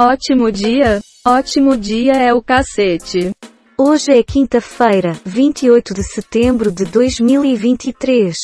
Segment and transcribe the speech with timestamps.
[0.00, 1.00] Ótimo dia?
[1.24, 3.30] Ótimo dia é o cacete.
[3.78, 8.36] Hoje é quinta-feira, 28 de setembro de 2023.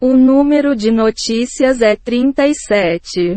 [0.00, 3.36] O número de notícias é 37.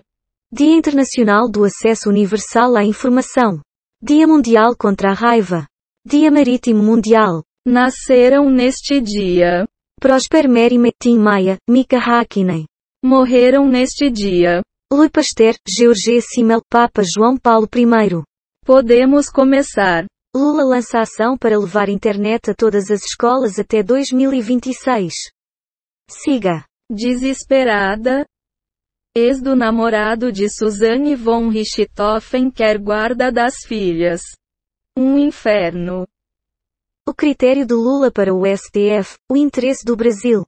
[0.54, 3.60] Dia Internacional do Acesso Universal à Informação.
[4.00, 5.66] Dia Mundial contra a Raiva.
[6.06, 7.44] Dia Marítimo Mundial.
[7.66, 9.68] Nasceram neste dia.
[10.00, 12.68] Prosper Mary Metin Maia, Mika Hakkinen.
[13.04, 14.62] Morreram neste dia.
[14.94, 18.22] Louis Pasteur, Georges Simmel, Papa João Paulo I.
[18.66, 20.06] Podemos começar.
[20.36, 25.14] Lula lança ação para levar internet a todas as escolas até 2026.
[26.10, 26.66] Siga.
[26.92, 28.26] Desesperada.
[29.16, 34.22] Ex do namorado de Suzanne von Richthofen quer guarda das filhas.
[34.98, 36.06] Um inferno.
[37.08, 40.46] O critério de Lula para o STF, o interesse do Brasil.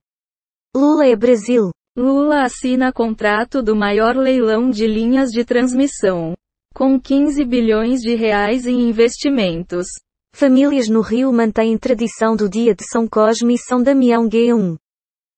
[0.76, 1.72] Lula é Brasil.
[1.96, 6.34] Lula assina contrato do maior leilão de linhas de transmissão.
[6.74, 9.86] Com 15 bilhões de reais em investimentos.
[10.34, 14.76] Famílias no Rio mantêm tradição do dia de São Cosme e São Damião G1.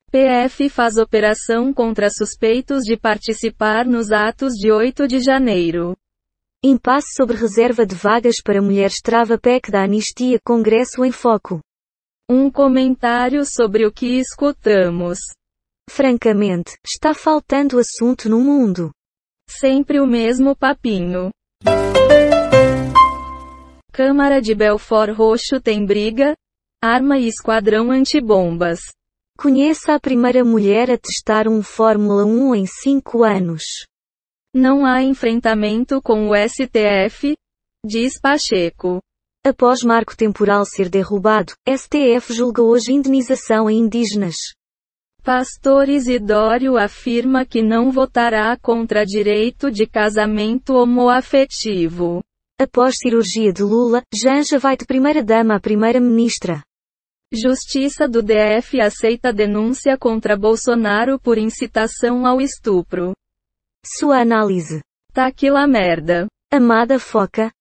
[0.09, 5.93] PF faz operação contra suspeitos de participar nos atos de 8 de janeiro.
[6.63, 11.59] Impasse sobre reserva de vagas para mulheres trava PEC da anistia Congresso em Foco.
[12.29, 15.19] Um comentário sobre o que escutamos.
[15.89, 18.91] Francamente, está faltando assunto no mundo.
[19.49, 21.29] Sempre o mesmo papinho.
[23.91, 26.35] Câmara de Belfort Roxo tem briga?
[26.83, 28.79] Arma e esquadrão antibombas.
[29.37, 33.63] Conheça a primeira mulher a testar um Fórmula 1 em 5 anos.
[34.53, 37.35] Não há enfrentamento com o STF?
[37.85, 38.99] Diz Pacheco.
[39.45, 44.35] Após marco temporal ser derrubado, STF julga hoje indenização a indígenas.
[45.25, 52.23] Pastor Isidório afirma que não votará contra direito de casamento homoafetivo.
[52.61, 56.61] Após cirurgia de Lula, Janja vai de primeira-dama a primeira-ministra.
[57.33, 63.13] Justiça do DF aceita denúncia contra Bolsonaro por incitação ao estupro.
[63.83, 64.79] Sua análise.
[65.11, 66.27] Tá que lá merda.
[66.53, 67.51] Amada Foca.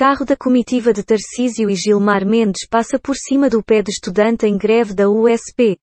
[0.00, 4.46] Carro da comitiva de Tarcísio e Gilmar Mendes passa por cima do pé de estudante
[4.46, 5.76] em greve da USP.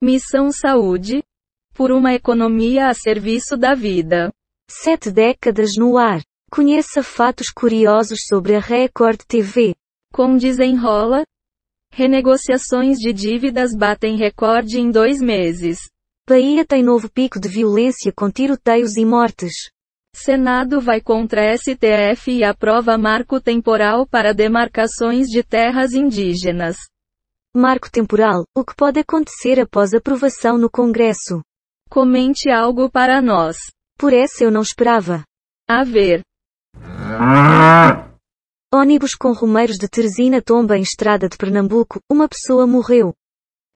[0.00, 1.24] Missão Saúde.
[1.74, 4.32] Por uma economia a serviço da vida.
[4.70, 6.22] Sete décadas no ar.
[6.48, 9.74] Conheça fatos curiosos sobre a Record TV.
[10.12, 11.24] Com desenrola.
[11.92, 15.80] Renegociações de dívidas batem recorde em dois meses.
[16.28, 19.52] Bahia tem novo pico de violência com tiroteios e mortes.
[20.14, 26.76] Senado vai contra STF e aprova marco temporal para demarcações de terras indígenas.
[27.54, 31.42] Marco temporal, o que pode acontecer após aprovação no Congresso?
[31.88, 33.56] Comente algo para nós.
[33.98, 35.24] Por essa eu não esperava.
[35.68, 36.22] A ver.
[38.72, 43.14] Ônibus com romeiros de Teresina tomba em estrada de Pernambuco, uma pessoa morreu.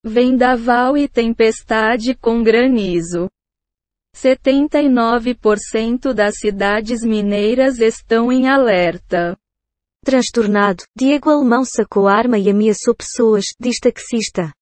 [0.04, 3.28] Vendaval e tempestade com granizo.
[4.16, 9.36] 79% das cidades mineiras estão em alerta.
[10.04, 14.52] Transtornado, Diego Alemão sacou arma e ameaçou pessoas, diz taxista.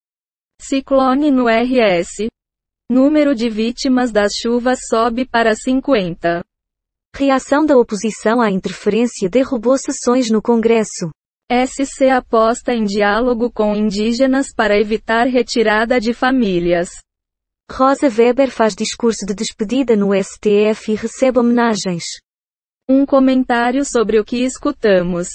[0.60, 2.28] Ciclone no RS.
[2.90, 6.44] Número de vítimas das chuvas sobe para 50.
[7.16, 11.10] Reação da oposição à interferência derrubou sessões no Congresso.
[11.50, 16.90] SC aposta em diálogo com indígenas para evitar retirada de famílias.
[17.72, 22.04] Rosa Weber faz discurso de despedida no STF e recebe homenagens.
[22.88, 25.28] Um comentário sobre o que escutamos.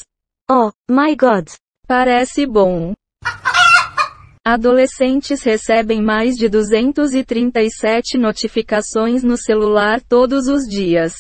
[0.52, 1.48] Oh, my God!
[1.88, 2.94] Parece bom.
[4.46, 11.14] Adolescentes recebem mais de 237 notificações no celular todos os dias.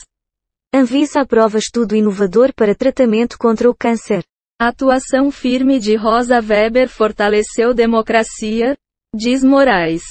[0.74, 4.22] Anvisa aprova estudo inovador para tratamento contra o câncer.
[4.60, 8.78] Atuação firme de Rosa Weber fortaleceu democracia,
[9.16, 10.04] diz Moraes.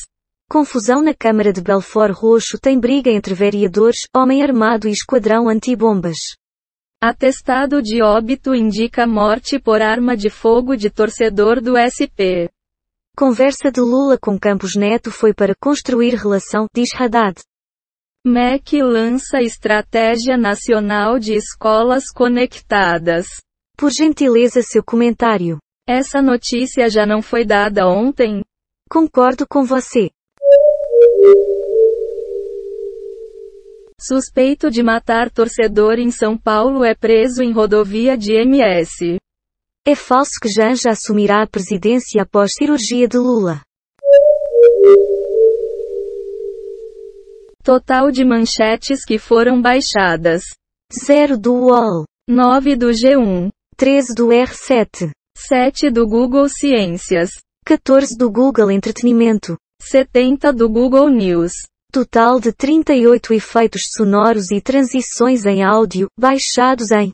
[0.54, 6.37] Confusão na Câmara de Belfort Roxo tem briga entre vereadores, homem armado e esquadrão antibombas.
[7.02, 12.46] Atestado de óbito indica morte por arma de fogo de torcedor do SP.
[13.17, 17.34] Conversa de Lula com Campos Neto foi para construir relação, diz Haddad.
[18.25, 23.26] MEC lança Estratégia Nacional de Escolas Conectadas.
[23.76, 25.58] Por gentileza seu comentário.
[25.84, 28.44] Essa notícia já não foi dada ontem?
[28.88, 30.11] Concordo com você.
[34.00, 39.19] Suspeito de matar torcedor em São Paulo é preso em rodovia de MS.
[39.87, 43.62] É falso que Janja assumirá a presidência após cirurgia de Lula.
[47.62, 50.43] Total de manchetes que foram baixadas.
[51.06, 53.49] 0 do UOL, 9 do G1.
[53.76, 57.31] 13 do R7, 7 do Google Ciências.
[57.67, 59.56] 14 do Google Entretenimento.
[59.86, 61.52] 70 do Google News.
[61.92, 67.12] Total de 38 efeitos sonoros e transições em áudio, baixados em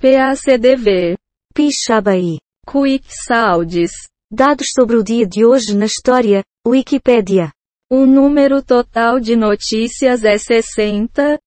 [0.00, 1.16] PACDV.
[1.54, 2.38] Pixabay.
[2.66, 3.92] Quick Sounds.
[4.32, 7.52] Dados sobre o dia de hoje na história, Wikipédia.
[7.90, 11.38] O número total de notícias é 60.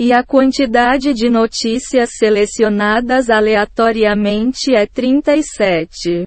[0.00, 6.24] E a quantidade de notícias selecionadas aleatoriamente é 37.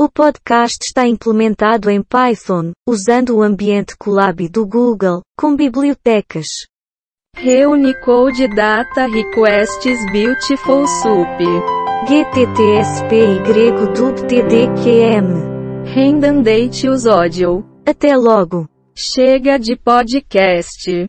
[0.00, 6.46] O podcast está implementado em Python, usando o ambiente Colab do Google, com bibliotecas.
[7.36, 11.44] Reunicode Data Requests Beautiful Soup.
[12.08, 15.34] GTTSPY DubTDQM.
[15.84, 17.62] Rendandate os ódio.
[17.84, 18.66] Até logo.
[18.96, 21.06] Chega de podcast.